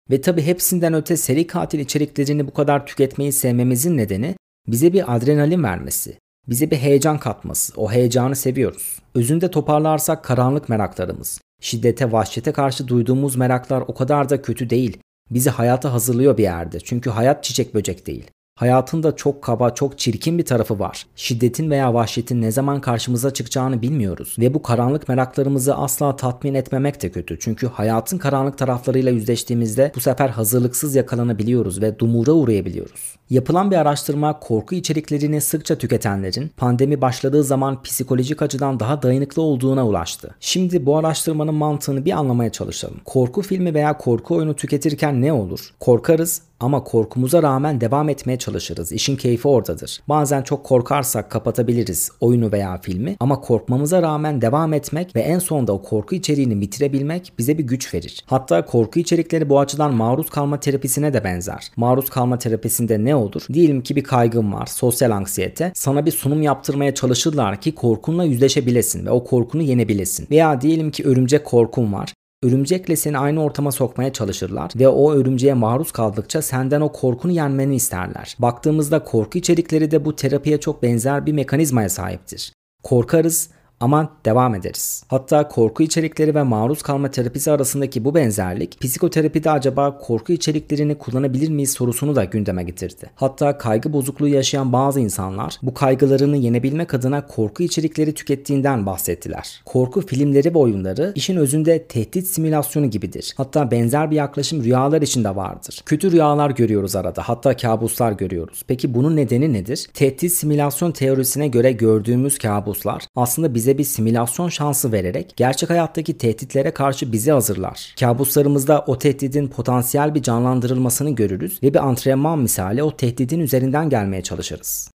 Ve 0.10 0.22
tabi 0.22 0.42
hepsinden 0.42 0.94
öte 0.94 1.18
seri 1.18 1.48
katil 1.48 1.80
içeriklerini 1.80 2.48
bu 2.48 2.54
kadar 2.54 2.86
tüketmeyi 2.86 3.32
sevmemizin 3.32 3.98
nedeni 3.98 4.36
bize 4.68 4.94
bir 4.94 5.16
adrenalin 5.16 5.64
vermesi 5.64 6.18
bize 6.50 6.72
bir 6.72 6.78
heyecan 6.78 7.18
katması. 7.18 7.74
O 7.78 7.92
heyecanı 7.92 8.36
seviyoruz. 8.36 9.00
Özünde 9.16 9.52
toparlarsak 9.52 10.24
karanlık 10.24 10.70
meraklarımız. 10.70 11.42
Şiddete, 11.62 12.12
vahşete 12.12 12.52
karşı 12.52 12.88
duyduğumuz 12.88 13.36
meraklar 13.36 13.84
o 13.88 13.94
kadar 13.94 14.30
da 14.30 14.42
kötü 14.42 14.70
değil. 14.70 14.98
Bizi 15.32 15.50
hayata 15.50 15.94
hazırlıyor 15.94 16.38
bir 16.38 16.44
yerde. 16.44 16.80
Çünkü 16.80 17.10
hayat 17.10 17.44
çiçek 17.44 17.74
böcek 17.74 18.08
değil. 18.08 18.32
Hayatın 18.62 19.04
da 19.04 19.16
çok 19.16 19.42
kaba, 19.42 19.70
çok 19.70 20.00
çirkin 20.00 20.38
bir 20.38 20.46
tarafı 20.46 20.80
var. 20.80 21.06
Şiddetin 21.16 21.70
veya 21.70 21.94
vahşetin 21.94 22.42
ne 22.42 22.52
zaman 22.52 22.82
karşımıza 22.82 23.34
çıkacağını 23.34 23.82
bilmiyoruz. 23.82 24.36
Ve 24.40 24.54
bu 24.54 24.62
karanlık 24.62 25.10
meraklarımızı 25.10 25.76
asla 25.76 26.16
tatmin 26.16 26.54
etmemek 26.54 27.02
de 27.02 27.12
kötü. 27.12 27.40
Çünkü 27.40 27.68
hayatın 27.68 28.18
karanlık 28.18 28.58
taraflarıyla 28.58 29.12
yüzleştiğimizde 29.12 29.92
bu 29.96 30.00
sefer 30.00 30.30
hazırlıksız 30.30 30.96
yakalanabiliyoruz 30.96 31.82
ve 31.82 32.00
dumura 32.00 32.32
uğrayabiliyoruz. 32.32 33.16
Yapılan 33.30 33.72
bir 33.72 33.76
araştırma 33.76 34.40
korku 34.40 34.76
içeriklerini 34.76 35.42
sıkça 35.42 35.76
tüketenlerin 35.78 36.52
pandemi 36.58 37.02
başladığı 37.02 37.44
zaman 37.44 37.82
psikolojik 37.82 38.42
açıdan 38.42 38.80
daha 38.80 39.02
dayanıklı 39.02 39.42
olduğuna 39.42 39.88
ulaştı. 39.88 40.36
Şimdi 40.40 40.86
bu 40.86 40.98
araştırmanın 40.98 41.54
mantığını 41.54 42.06
bir 42.06 42.12
anlamaya 42.12 42.52
çalışalım. 42.52 42.98
Korku 43.06 43.42
filmi 43.42 43.74
veya 43.74 43.98
korku 43.98 44.36
oyunu 44.36 44.56
tüketirken 44.56 45.22
ne 45.22 45.34
olur? 45.34 45.74
Korkarız 45.80 46.42
ama 46.62 46.84
korkumuza 46.84 47.44
rağmen 47.44 47.82
devam 47.82 48.10
etmeye 48.10 48.38
çalışırız. 48.38 48.92
İşin 48.92 49.16
keyfi 49.16 49.48
oradadır. 49.48 50.00
Bazen 50.10 50.42
çok 50.42 50.64
korkarsak 50.64 51.32
kapatabiliriz 51.32 52.10
oyunu 52.20 52.52
veya 52.52 52.78
filmi 52.78 53.16
ama 53.20 53.42
korkmamıza 53.42 54.02
rağmen 54.02 54.42
devam 54.42 54.74
etmek 54.74 55.16
ve 55.16 55.22
en 55.22 55.40
sonunda 55.40 55.74
o 55.74 55.82
korku 55.82 56.16
içeriğini 56.16 56.62
bitirebilmek 56.62 57.34
bize 57.40 57.58
bir 57.58 57.64
güç 57.64 57.94
verir. 57.94 58.24
Hatta 58.26 58.66
korku 58.66 59.00
içerikleri 59.00 59.50
bu 59.50 59.60
açıdan 59.60 59.94
maruz 59.94 60.30
kalma 60.30 60.60
terapisine 60.60 61.14
de 61.14 61.24
benzer. 61.24 61.72
Maruz 61.76 62.10
kalma 62.10 62.38
terapisinde 62.38 63.06
ne 63.06 63.16
olur? 63.16 63.46
Diyelim 63.54 63.82
ki 63.82 63.96
bir 63.96 64.04
kaygın 64.04 64.54
var, 64.54 64.66
sosyal 64.66 65.12
anksiyete. 65.12 65.72
Sana 65.76 66.06
bir 66.06 66.12
sunum 66.12 66.42
yaptırmaya 66.42 66.94
çalışırlar 66.94 67.62
ki 67.62 67.76
korkunla 67.76 68.24
yüzleşebilesin 68.24 69.06
ve 69.06 69.12
o 69.12 69.24
korkunu 69.24 69.62
yenebilesin. 69.62 70.28
Veya 70.32 70.62
diyelim 70.62 70.92
ki 70.92 71.04
örümcek 71.04 71.46
korkun 71.46 71.94
var. 71.94 72.14
Örümcekle 72.44 72.96
seni 72.96 73.18
aynı 73.18 73.44
ortama 73.44 73.72
sokmaya 73.72 74.14
çalışırlar 74.14 74.72
ve 74.76 74.88
o 74.88 75.14
örümceğe 75.14 75.54
maruz 75.54 75.92
kaldıkça 75.92 76.42
senden 76.42 76.82
o 76.82 76.92
korkunu 76.92 77.32
yenmeni 77.32 77.76
isterler. 77.76 78.36
Baktığımızda 78.40 79.04
korku 79.04 79.38
içerikleri 79.38 79.92
de 79.92 80.06
bu 80.06 80.16
terapiye 80.16 80.60
çok 80.60 80.84
benzer 80.84 81.26
bir 81.26 81.34
mekanizmaya 81.34 81.90
sahiptir. 81.90 82.54
Korkarız 82.84 83.50
ama 83.82 84.10
devam 84.26 84.56
ederiz. 84.56 85.04
Hatta 85.08 85.48
korku 85.48 85.84
içerikleri 85.84 86.36
ve 86.36 86.44
maruz 86.44 86.82
kalma 86.82 87.12
terapisi 87.12 87.52
arasındaki 87.52 88.06
bu 88.06 88.16
benzerlik 88.16 88.82
psikoterapide 88.82 89.52
acaba 89.52 89.98
korku 89.98 90.34
içeriklerini 90.34 90.96
kullanabilir 90.96 91.50
miyiz 91.50 91.72
sorusunu 91.72 92.16
da 92.16 92.24
gündeme 92.24 92.64
getirdi. 92.64 93.10
Hatta 93.16 93.58
kaygı 93.58 93.94
bozukluğu 93.94 94.28
yaşayan 94.28 94.74
bazı 94.74 95.00
insanlar 95.00 95.58
bu 95.64 95.74
kaygılarını 95.74 96.38
yenebilmek 96.38 96.94
adına 96.94 97.28
korku 97.28 97.64
içerikleri 97.64 98.14
tükettiğinden 98.14 98.86
bahsettiler. 98.86 99.62
Korku 99.66 100.02
filmleri 100.02 100.54
ve 100.54 100.58
oyunları 100.58 101.12
işin 101.16 101.36
özünde 101.36 101.84
tehdit 101.84 102.28
simülasyonu 102.28 102.90
gibidir. 102.90 103.34
Hatta 103.38 103.72
benzer 103.72 104.12
bir 104.12 104.16
yaklaşım 104.16 104.64
rüyalar 104.64 105.02
için 105.02 105.24
de 105.24 105.36
vardır. 105.36 105.82
Kötü 105.86 106.12
rüyalar 106.12 106.50
görüyoruz 106.50 106.96
arada 106.96 107.22
hatta 107.26 107.58
kabuslar 107.58 108.12
görüyoruz. 108.12 108.64
Peki 108.68 108.94
bunun 108.94 109.16
nedeni 109.16 109.54
nedir? 109.54 109.88
Tehdit 109.94 110.34
simülasyon 110.34 110.92
teorisine 110.92 111.48
göre 111.48 111.72
gördüğümüz 111.72 112.38
kabuslar 112.38 113.04
aslında 113.16 113.56
bize 113.56 113.71
bize 113.72 113.78
bir 113.78 113.84
simülasyon 113.84 114.50
şansı 114.50 114.92
vererek 114.92 115.34
gerçek 115.38 115.70
hayattaki 115.70 116.18
tehditlere 116.18 116.72
karşı 116.72 117.12
bizi 117.12 117.32
hazırlar. 117.32 117.96
Kabuslarımızda 118.00 118.84
o 118.88 118.98
tehdidin 118.98 119.48
potansiyel 119.48 120.16
bir 120.16 120.22
canlandırılmasını 120.22 121.16
görürüz 121.16 121.64
ve 121.64 121.74
bir 121.74 121.80
antrenman 121.80 122.40
misali 122.40 122.84
o 122.84 122.92
tehdidin 122.92 123.40
üzerinden 123.40 123.90
gelmeye 123.90 124.24
çalışırız. 124.24 124.92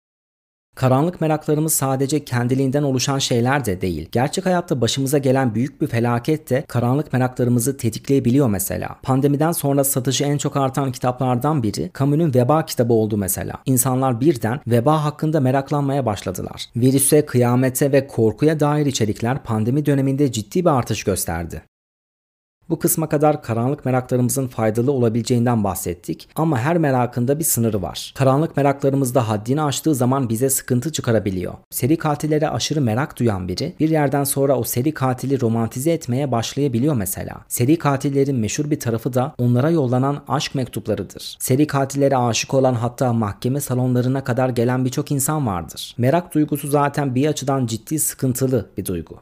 Karanlık 0.76 1.22
meraklarımız 1.22 1.74
sadece 1.74 2.26
kendiliğinden 2.26 2.84
oluşan 2.84 3.20
şeyler 3.20 3.66
de 3.66 3.82
değil. 3.82 4.10
Gerçek 4.12 4.46
hayatta 4.46 4.82
başımıza 4.82 5.18
gelen 5.18 5.56
büyük 5.56 5.82
bir 5.82 5.88
felaket 5.88 6.50
de 6.50 6.64
karanlık 6.68 7.14
meraklarımızı 7.14 7.78
tetikleyebiliyor 7.78 8.50
mesela. 8.50 8.96
Pandemiden 9.04 9.52
sonra 9.52 9.84
satışı 9.84 10.24
en 10.24 10.38
çok 10.38 10.58
artan 10.58 10.92
kitaplardan 10.92 11.64
biri 11.64 11.92
Camus'un 12.00 12.34
Veba 12.34 12.66
kitabı 12.66 12.94
oldu 12.94 13.18
mesela. 13.18 13.54
İnsanlar 13.66 14.22
birden 14.22 14.60
veba 14.68 15.04
hakkında 15.04 15.40
meraklanmaya 15.40 16.06
başladılar. 16.06 16.66
Virüse, 16.76 17.26
kıyamete 17.26 17.92
ve 17.92 18.08
korkuya 18.08 18.60
dair 18.60 18.86
içerikler 18.86 19.44
pandemi 19.44 19.86
döneminde 19.86 20.32
ciddi 20.32 20.66
bir 20.66 20.70
artış 20.70 21.04
gösterdi. 21.04 21.62
Bu 22.70 22.80
kısma 22.80 23.10
kadar 23.10 23.44
karanlık 23.44 23.86
meraklarımızın 23.86 24.48
faydalı 24.48 24.92
olabileceğinden 24.92 25.64
bahsettik 25.64 26.30
ama 26.36 26.60
her 26.60 26.78
merakında 26.78 27.40
bir 27.40 27.44
sınırı 27.44 27.82
var. 27.82 28.14
Karanlık 28.16 28.58
meraklarımızda 28.58 29.30
haddini 29.30 29.62
aştığı 29.62 29.96
zaman 29.96 30.30
bize 30.30 30.50
sıkıntı 30.50 30.92
çıkarabiliyor. 30.92 31.54
Seri 31.70 31.98
katillere 31.98 32.50
aşırı 32.50 32.82
merak 32.82 33.20
duyan 33.20 33.48
biri 33.48 33.74
bir 33.80 33.90
yerden 33.90 34.24
sonra 34.24 34.58
o 34.58 34.64
seri 34.64 34.94
katili 34.94 35.42
romantize 35.42 35.92
etmeye 35.92 36.32
başlayabiliyor 36.32 36.96
mesela. 36.96 37.36
Seri 37.48 37.78
katillerin 37.78 38.36
meşhur 38.36 38.72
bir 38.72 38.80
tarafı 38.80 39.14
da 39.14 39.36
onlara 39.38 39.70
yollanan 39.70 40.24
aşk 40.28 40.56
mektuplarıdır. 40.56 41.38
Seri 41.40 41.68
katillere 41.68 42.18
aşık 42.18 42.54
olan 42.54 42.74
hatta 42.74 43.14
mahkeme 43.14 43.62
salonlarına 43.62 44.24
kadar 44.24 44.50
gelen 44.50 44.86
birçok 44.86 45.12
insan 45.12 45.48
vardır. 45.48 45.96
Merak 45.98 46.34
duygusu 46.34 46.68
zaten 46.68 47.16
bir 47.16 47.28
açıdan 47.28 47.66
ciddi 47.66 48.00
sıkıntılı 48.00 48.70
bir 48.78 48.86
duygu. 48.86 49.16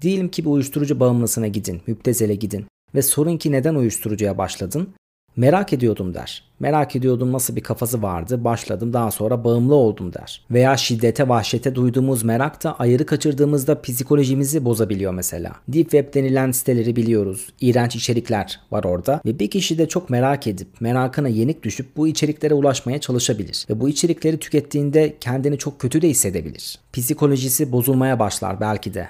Diyelim 0.00 0.28
ki 0.28 0.44
bir 0.44 0.50
uyuşturucu 0.50 1.00
bağımlısına 1.00 1.46
gidin, 1.46 1.82
müptezele 1.86 2.34
gidin 2.34 2.66
ve 2.94 3.02
sorun 3.02 3.36
ki 3.36 3.52
neden 3.52 3.74
uyuşturucuya 3.74 4.38
başladın? 4.38 4.94
Merak 5.36 5.72
ediyordum 5.72 6.14
der. 6.14 6.44
Merak 6.60 6.96
ediyordum 6.96 7.32
nasıl 7.32 7.56
bir 7.56 7.60
kafası 7.60 8.02
vardı, 8.02 8.44
başladım 8.44 8.92
daha 8.92 9.10
sonra 9.10 9.44
bağımlı 9.44 9.74
oldum 9.74 10.12
der. 10.12 10.44
Veya 10.50 10.76
şiddete, 10.76 11.28
vahşete 11.28 11.74
duyduğumuz 11.74 12.22
merak 12.22 12.64
da 12.64 12.76
ayırı 12.78 13.06
kaçırdığımızda 13.06 13.82
psikolojimizi 13.82 14.64
bozabiliyor 14.64 15.14
mesela. 15.14 15.52
Deep 15.68 15.90
Web 15.90 16.14
denilen 16.14 16.52
siteleri 16.52 16.96
biliyoruz. 16.96 17.46
İğrenç 17.60 17.96
içerikler 17.96 18.60
var 18.70 18.84
orada 18.84 19.20
ve 19.26 19.38
bir 19.38 19.50
kişi 19.50 19.78
de 19.78 19.88
çok 19.88 20.10
merak 20.10 20.46
edip 20.46 20.80
merakına 20.80 21.28
yenik 21.28 21.62
düşüp 21.62 21.96
bu 21.96 22.08
içeriklere 22.08 22.54
ulaşmaya 22.54 23.00
çalışabilir. 23.00 23.66
Ve 23.70 23.80
bu 23.80 23.88
içerikleri 23.88 24.38
tükettiğinde 24.38 25.16
kendini 25.20 25.58
çok 25.58 25.78
kötü 25.78 26.02
de 26.02 26.08
hissedebilir. 26.08 26.78
Psikolojisi 26.92 27.72
bozulmaya 27.72 28.18
başlar 28.18 28.60
belki 28.60 28.94
de. 28.94 29.08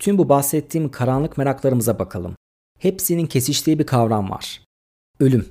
Tüm 0.00 0.18
bu 0.18 0.28
bahsettiğim 0.28 0.90
karanlık 0.90 1.38
meraklarımıza 1.38 1.98
bakalım 1.98 2.34
hepsinin 2.80 3.26
kesiştiği 3.26 3.78
bir 3.78 3.86
kavram 3.86 4.30
var. 4.30 4.60
Ölüm. 5.20 5.46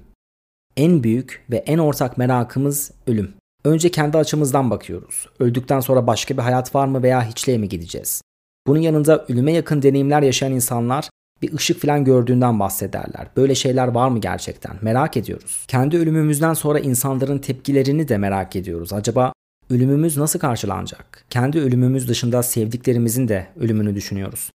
En 0.78 1.04
büyük 1.04 1.46
ve 1.50 1.58
en 1.58 1.78
ortak 1.78 2.18
merakımız 2.18 2.92
ölüm. 3.08 3.34
Önce 3.64 3.92
kendi 3.92 4.18
açımızdan 4.18 4.70
bakıyoruz. 4.70 5.28
Öldükten 5.40 5.80
sonra 5.80 6.08
başka 6.08 6.38
bir 6.38 6.42
hayat 6.42 6.76
var 6.76 6.88
mı 6.88 7.04
veya 7.04 7.30
hiçliğe 7.30 7.58
mi 7.58 7.70
gideceğiz? 7.70 8.22
Bunun 8.68 8.80
yanında 8.80 9.26
ölüme 9.26 9.54
yakın 9.54 9.82
deneyimler 9.82 10.22
yaşayan 10.22 10.52
insanlar 10.52 11.10
bir 11.42 11.54
ışık 11.54 11.82
falan 11.82 12.06
gördüğünden 12.06 12.60
bahsederler. 12.60 13.28
Böyle 13.38 13.56
şeyler 13.56 13.88
var 13.88 14.10
mı 14.10 14.22
gerçekten? 14.22 14.76
Merak 14.82 15.18
ediyoruz. 15.18 15.66
Kendi 15.68 15.98
ölümümüzden 15.98 16.54
sonra 16.54 16.80
insanların 16.80 17.38
tepkilerini 17.38 18.08
de 18.08 18.18
merak 18.18 18.56
ediyoruz. 18.56 18.94
Acaba 18.94 19.34
ölümümüz 19.70 20.18
nasıl 20.18 20.40
karşılanacak? 20.40 21.26
Kendi 21.30 21.60
ölümümüz 21.60 22.08
dışında 22.08 22.44
sevdiklerimizin 22.44 23.28
de 23.28 23.48
ölümünü 23.60 23.96
düşünüyoruz. 23.96 24.50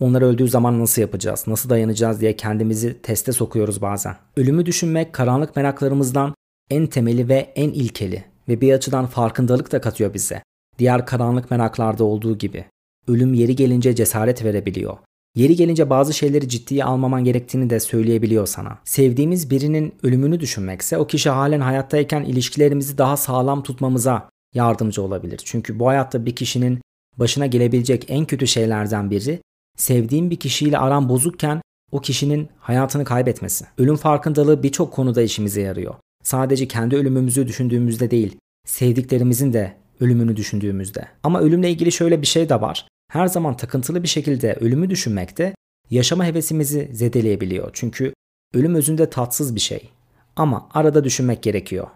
Onlar 0.00 0.22
öldüğü 0.22 0.48
zaman 0.48 0.80
nasıl 0.80 1.02
yapacağız, 1.02 1.44
nasıl 1.46 1.70
dayanacağız 1.70 2.20
diye 2.20 2.36
kendimizi 2.36 3.02
teste 3.02 3.32
sokuyoruz 3.32 3.82
bazen. 3.82 4.16
Ölümü 4.36 4.66
düşünmek 4.66 5.12
karanlık 5.12 5.56
meraklarımızdan 5.56 6.34
en 6.70 6.86
temeli 6.86 7.28
ve 7.28 7.52
en 7.54 7.70
ilkeli 7.70 8.24
ve 8.48 8.60
bir 8.60 8.72
açıdan 8.72 9.06
farkındalık 9.06 9.72
da 9.72 9.80
katıyor 9.80 10.14
bize. 10.14 10.42
Diğer 10.78 11.06
karanlık 11.06 11.50
meraklarda 11.50 12.04
olduğu 12.04 12.38
gibi. 12.38 12.64
Ölüm 13.08 13.34
yeri 13.34 13.56
gelince 13.56 13.94
cesaret 13.94 14.44
verebiliyor. 14.44 14.98
Yeri 15.34 15.56
gelince 15.56 15.90
bazı 15.90 16.14
şeyleri 16.14 16.48
ciddiye 16.48 16.84
almaman 16.84 17.24
gerektiğini 17.24 17.70
de 17.70 17.80
söyleyebiliyor 17.80 18.46
sana. 18.46 18.78
Sevdiğimiz 18.84 19.50
birinin 19.50 19.94
ölümünü 20.02 20.40
düşünmekse 20.40 20.98
o 20.98 21.06
kişi 21.06 21.30
halen 21.30 21.60
hayattayken 21.60 22.24
ilişkilerimizi 22.24 22.98
daha 22.98 23.16
sağlam 23.16 23.62
tutmamıza 23.62 24.28
yardımcı 24.54 25.02
olabilir. 25.02 25.40
Çünkü 25.44 25.78
bu 25.78 25.88
hayatta 25.88 26.26
bir 26.26 26.36
kişinin 26.36 26.80
başına 27.16 27.46
gelebilecek 27.46 28.04
en 28.08 28.24
kötü 28.24 28.46
şeylerden 28.46 29.10
biri 29.10 29.40
sevdiğim 29.78 30.30
bir 30.30 30.36
kişiyle 30.36 30.78
aram 30.78 31.08
bozukken 31.08 31.60
o 31.92 32.00
kişinin 32.00 32.48
hayatını 32.58 33.04
kaybetmesi. 33.04 33.64
Ölüm 33.78 33.96
farkındalığı 33.96 34.62
birçok 34.62 34.92
konuda 34.92 35.22
işimize 35.22 35.60
yarıyor. 35.60 35.94
Sadece 36.22 36.68
kendi 36.68 36.96
ölümümüzü 36.96 37.48
düşündüğümüzde 37.48 38.10
değil, 38.10 38.36
sevdiklerimizin 38.66 39.52
de 39.52 39.76
ölümünü 40.00 40.36
düşündüğümüzde. 40.36 41.08
Ama 41.22 41.40
ölümle 41.40 41.70
ilgili 41.70 41.92
şöyle 41.92 42.22
bir 42.22 42.26
şey 42.26 42.48
de 42.48 42.60
var. 42.60 42.88
Her 43.12 43.26
zaman 43.26 43.56
takıntılı 43.56 44.02
bir 44.02 44.08
şekilde 44.08 44.54
ölümü 44.54 44.90
düşünmekte 44.90 45.54
yaşama 45.90 46.24
hevesimizi 46.24 46.90
zedeleyebiliyor. 46.92 47.70
Çünkü 47.72 48.12
ölüm 48.54 48.74
özünde 48.74 49.10
tatsız 49.10 49.54
bir 49.54 49.60
şey. 49.60 49.88
Ama 50.36 50.68
arada 50.74 51.04
düşünmek 51.04 51.42
gerekiyor. 51.42 51.86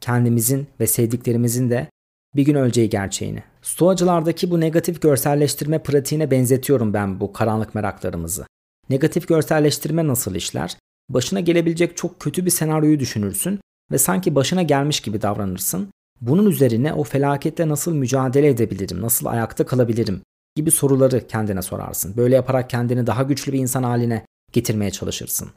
Kendimizin 0.00 0.66
ve 0.80 0.86
sevdiklerimizin 0.86 1.70
de 1.70 1.88
bir 2.36 2.44
gün 2.44 2.54
öleceği 2.54 2.90
gerçeğini. 2.90 3.42
Stoacılardaki 3.62 4.50
bu 4.50 4.60
negatif 4.60 5.02
görselleştirme 5.02 5.82
pratiğine 5.82 6.30
benzetiyorum 6.30 6.94
ben 6.94 7.20
bu 7.20 7.32
karanlık 7.32 7.74
meraklarımızı. 7.74 8.46
Negatif 8.90 9.28
görselleştirme 9.28 10.06
nasıl 10.06 10.34
işler? 10.34 10.76
Başına 11.08 11.40
gelebilecek 11.40 11.96
çok 11.96 12.20
kötü 12.20 12.44
bir 12.44 12.50
senaryoyu 12.50 13.00
düşünürsün 13.00 13.60
ve 13.92 13.98
sanki 13.98 14.34
başına 14.34 14.62
gelmiş 14.62 15.00
gibi 15.00 15.22
davranırsın. 15.22 15.88
Bunun 16.20 16.50
üzerine 16.50 16.94
o 16.94 17.04
felakette 17.04 17.68
nasıl 17.68 17.94
mücadele 17.94 18.48
edebilirim, 18.48 19.02
nasıl 19.02 19.26
ayakta 19.26 19.66
kalabilirim 19.66 20.22
gibi 20.56 20.70
soruları 20.70 21.26
kendine 21.26 21.62
sorarsın. 21.62 22.16
Böyle 22.16 22.34
yaparak 22.34 22.70
kendini 22.70 23.06
daha 23.06 23.22
güçlü 23.22 23.52
bir 23.52 23.58
insan 23.58 23.82
haline 23.82 24.26
getirmeye 24.52 24.90
çalışırsın. 24.90 25.50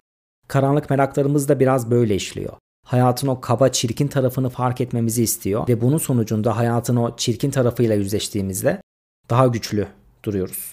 Karanlık 0.48 0.90
meraklarımız 0.90 1.50
da 1.50 1.60
biraz 1.60 1.92
böyle 1.92 2.16
işliyor. 2.16 2.54
Hayatın 2.86 3.28
o 3.28 3.42
kaba 3.42 3.70
çirkin 3.70 4.08
tarafını 4.08 4.50
fark 4.50 4.82
etmemizi 4.82 5.24
istiyor 5.24 5.68
ve 5.68 5.82
bunun 5.82 5.98
sonucunda 5.98 6.58
hayatın 6.58 6.96
o 6.96 7.16
çirkin 7.18 7.52
tarafıyla 7.52 7.96
yüzleştiğimizde 7.96 8.82
daha 9.30 9.48
güçlü 9.48 9.88
duruyoruz. 10.24 10.72